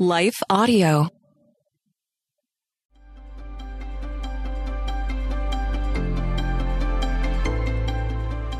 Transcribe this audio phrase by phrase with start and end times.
[0.00, 1.08] Life Audio.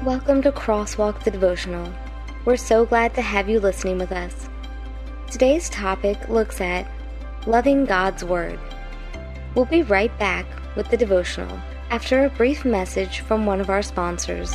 [0.05, 1.93] Welcome to Crosswalk the Devotional.
[2.45, 4.49] We're so glad to have you listening with us.
[5.29, 6.87] Today's topic looks at
[7.49, 8.61] loving God's Word.
[9.57, 10.47] We'll be right back
[10.77, 11.59] with the devotional
[11.91, 14.55] after a brief message from one of our sponsors.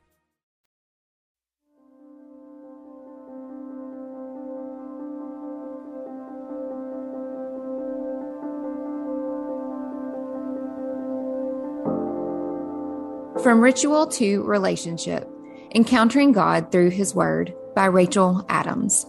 [13.43, 15.27] From Ritual to Relationship
[15.73, 19.07] Encountering God Through His Word by Rachel Adams.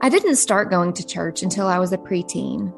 [0.00, 2.72] I didn't start going to church until I was a preteen.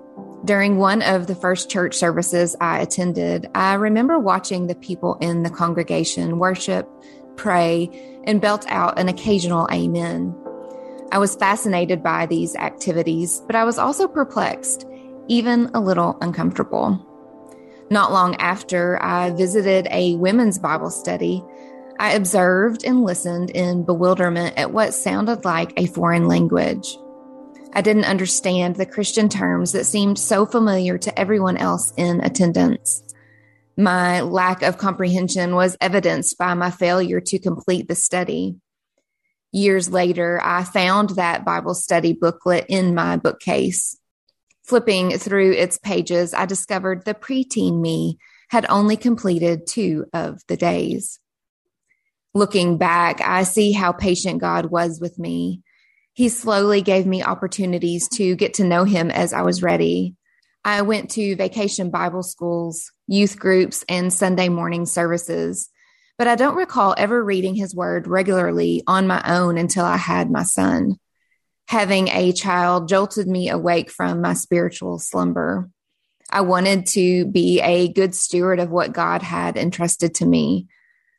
[0.44, 5.44] During one of the first church services I attended, I remember watching the people in
[5.44, 6.90] the congregation worship,
[7.36, 7.88] pray,
[8.24, 10.34] and belt out an occasional amen.
[11.12, 14.86] I was fascinated by these activities, but I was also perplexed,
[15.28, 17.13] even a little uncomfortable.
[17.90, 21.44] Not long after I visited a women's Bible study,
[21.98, 26.96] I observed and listened in bewilderment at what sounded like a foreign language.
[27.72, 33.02] I didn't understand the Christian terms that seemed so familiar to everyone else in attendance.
[33.76, 38.56] My lack of comprehension was evidenced by my failure to complete the study.
[39.52, 43.98] Years later, I found that Bible study booklet in my bookcase.
[44.64, 50.56] Flipping through its pages, I discovered the preteen me had only completed two of the
[50.56, 51.20] days.
[52.32, 55.62] Looking back, I see how patient God was with me.
[56.14, 60.14] He slowly gave me opportunities to get to know him as I was ready.
[60.64, 65.68] I went to vacation Bible schools, youth groups, and Sunday morning services,
[66.16, 70.30] but I don't recall ever reading his word regularly on my own until I had
[70.30, 70.98] my son
[71.66, 75.70] having a child jolted me awake from my spiritual slumber.
[76.30, 80.66] I wanted to be a good steward of what God had entrusted to me.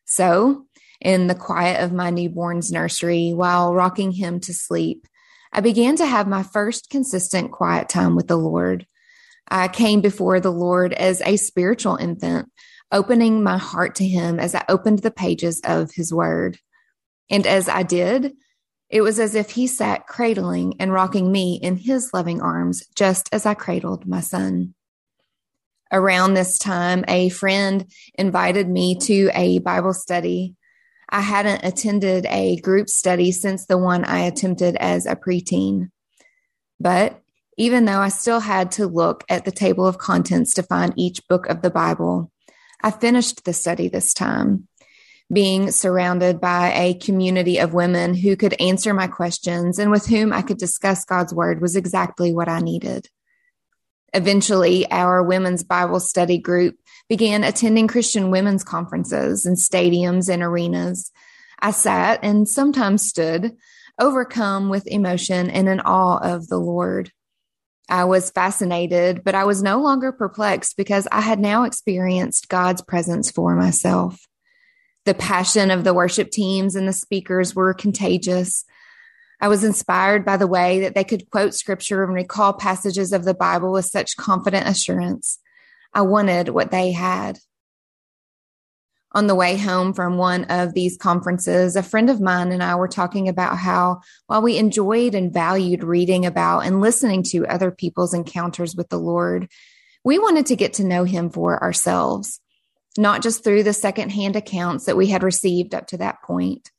[0.06, 0.66] So,
[1.02, 5.08] in the quiet of my newborn's nursery, while rocking him to sleep,
[5.52, 8.86] I began to have my first consistent quiet time with the Lord.
[9.48, 12.52] I came before the Lord as a spiritual infant,
[12.92, 16.58] opening my heart to Him as I opened the pages of His Word.
[17.30, 18.34] And as I did,
[18.90, 23.30] it was as if he sat cradling and rocking me in his loving arms, just
[23.32, 24.74] as I cradled my son.
[25.92, 30.56] Around this time, a friend invited me to a Bible study.
[31.10, 35.90] I hadn't attended a group study since the one I attempted as a preteen.
[36.80, 37.22] But
[37.58, 41.26] even though I still had to look at the table of contents to find each
[41.28, 42.32] book of the Bible,
[42.82, 44.68] I finished the study this time
[45.34, 50.32] being surrounded by a community of women who could answer my questions and with whom
[50.32, 53.10] I could discuss God's word was exactly what I needed.
[54.14, 56.78] Eventually, our women's Bible study group
[57.10, 61.12] began attending Christian women's conferences in stadiums and arenas.
[61.60, 63.58] I sat and sometimes stood,
[64.00, 67.12] overcome with emotion and in awe of the Lord.
[67.90, 72.82] I was fascinated, but I was no longer perplexed because I had now experienced God's
[72.82, 74.26] presence for myself.
[75.06, 78.66] The passion of the worship teams and the speakers were contagious.
[79.40, 83.24] I was inspired by the way that they could quote scripture and recall passages of
[83.24, 85.38] the Bible with such confident assurance.
[85.94, 87.38] I wanted what they had.
[89.12, 92.76] On the way home from one of these conferences, a friend of mine and I
[92.76, 97.72] were talking about how, while we enjoyed and valued reading about and listening to other
[97.72, 99.50] people's encounters with the Lord,
[100.04, 102.42] we wanted to get to know Him for ourselves
[102.98, 106.72] not just through the secondhand accounts that we had received up to that point.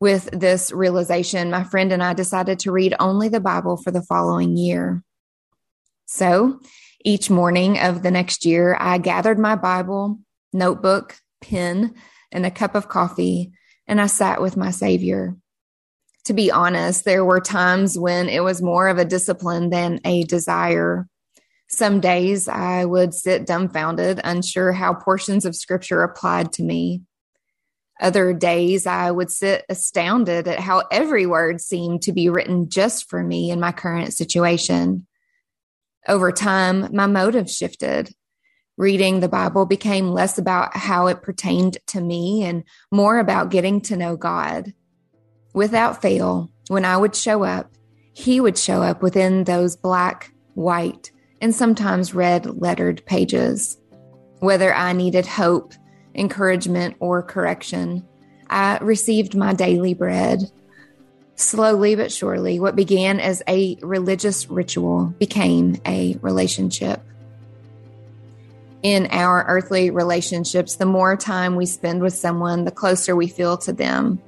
[0.00, 4.02] With this realization, my friend and I decided to read only the Bible for the
[4.02, 5.02] following year.
[6.06, 6.60] So
[7.04, 10.18] each morning of the next year, I gathered my Bible,
[10.52, 11.94] notebook, pen,
[12.32, 13.52] and a cup of coffee,
[13.86, 15.36] and I sat with my Savior.
[16.24, 20.24] To be honest, there were times when it was more of a discipline than a
[20.24, 21.08] desire.
[21.70, 27.02] Some days I would sit dumbfounded, unsure how portions of scripture applied to me.
[28.00, 33.10] Other days I would sit astounded at how every word seemed to be written just
[33.10, 35.06] for me in my current situation.
[36.06, 38.14] Over time, my motive shifted.
[38.78, 43.80] Reading the Bible became less about how it pertained to me and more about getting
[43.82, 44.72] to know God.
[45.52, 47.72] Without fail, when I would show up,
[48.14, 53.78] He would show up within those black, white, and sometimes red lettered pages.
[54.40, 55.74] Whether I needed hope,
[56.14, 58.06] encouragement, or correction,
[58.48, 60.50] I received my daily bread.
[61.34, 67.00] Slowly but surely, what began as a religious ritual became a relationship.
[68.82, 73.56] In our earthly relationships, the more time we spend with someone, the closer we feel
[73.58, 74.20] to them.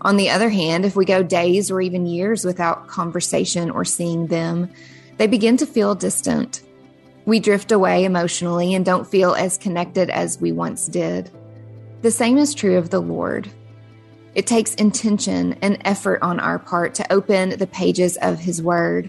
[0.00, 4.26] On the other hand, if we go days or even years without conversation or seeing
[4.26, 4.70] them,
[5.16, 6.62] they begin to feel distant.
[7.26, 11.30] We drift away emotionally and don't feel as connected as we once did.
[12.02, 13.48] The same is true of the Lord.
[14.34, 19.08] It takes intention and effort on our part to open the pages of His Word.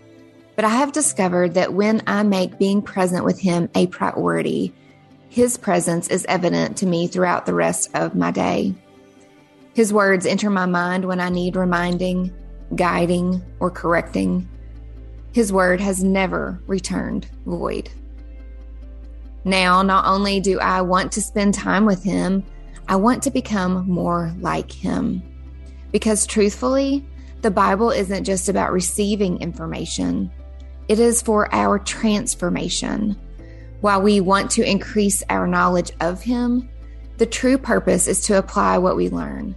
[0.55, 4.73] But I have discovered that when I make being present with Him a priority,
[5.29, 8.75] His presence is evident to me throughout the rest of my day.
[9.73, 12.31] His words enter my mind when I need reminding,
[12.75, 14.47] guiding, or correcting.
[15.35, 17.89] His word has never returned void.
[19.43, 22.41] Now, not only do I want to spend time with Him,
[22.87, 25.21] I want to become more like him.
[25.91, 27.05] Because truthfully,
[27.41, 30.31] the Bible isn't just about receiving information,
[30.87, 33.17] it is for our transformation.
[33.81, 36.69] While we want to increase our knowledge of Him,
[37.17, 39.53] the true purpose is to apply what we learn,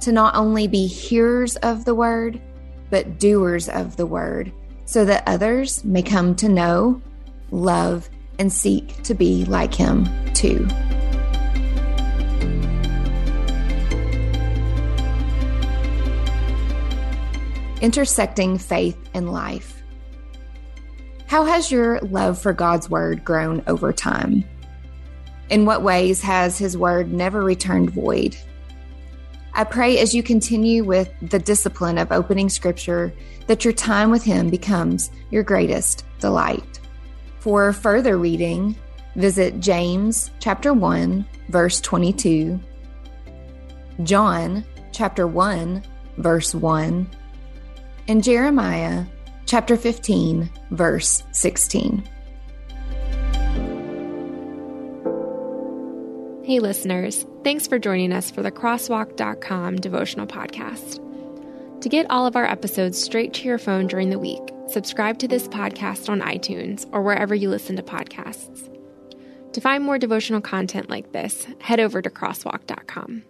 [0.00, 2.42] to not only be hearers of the Word,
[2.90, 4.52] but doers of the Word,
[4.90, 7.00] so that others may come to know,
[7.52, 8.10] love,
[8.40, 10.66] and seek to be like Him too.
[17.80, 19.82] intersecting faith and life.
[21.26, 24.44] How has your love for God's Word grown over time?
[25.48, 28.36] In what ways has His Word never returned void?
[29.52, 33.12] I pray as you continue with the discipline of opening Scripture
[33.46, 36.80] that your time with Him becomes your greatest delight.
[37.40, 38.76] For further reading,
[39.16, 42.60] visit James chapter 1, verse 22,
[44.02, 45.82] John chapter 1,
[46.18, 47.10] verse 1
[48.08, 49.04] and Jeremiah
[49.46, 52.02] chapter 15, verse 16.
[56.50, 60.98] Hey, listeners, thanks for joining us for the Crosswalk.com devotional podcast.
[61.80, 65.28] To get all of our episodes straight to your phone during the week, subscribe to
[65.28, 68.68] this podcast on iTunes or wherever you listen to podcasts.
[69.52, 73.22] To find more devotional content like this, head over to crosswalk.com.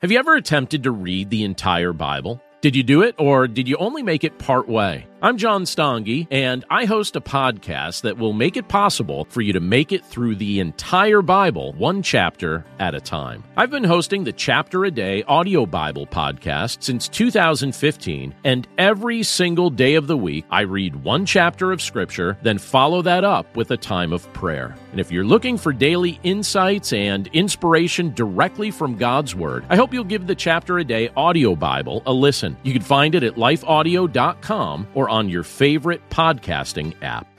[0.00, 2.42] Have you ever attempted to read the entire Bible?
[2.66, 5.06] Did you do it, or did you only make it part way?
[5.22, 9.54] I'm John Stange, and I host a podcast that will make it possible for you
[9.54, 13.42] to make it through the entire Bible, one chapter at a time.
[13.56, 19.70] I've been hosting the Chapter a Day audio Bible podcast since 2015, and every single
[19.70, 23.70] day of the week, I read one chapter of Scripture, then follow that up with
[23.70, 24.76] a time of prayer.
[24.90, 29.94] And if you're looking for daily insights and inspiration directly from God's Word, I hope
[29.94, 32.55] you'll give the Chapter a Day audio Bible a listen.
[32.62, 37.35] You can find it at lifeaudio.com or on your favorite podcasting app.